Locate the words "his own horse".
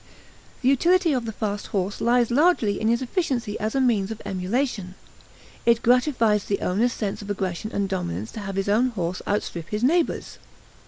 8.55-9.21